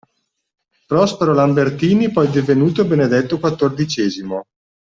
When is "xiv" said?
3.37-4.41